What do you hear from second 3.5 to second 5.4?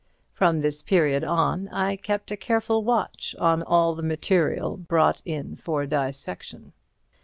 all the material brought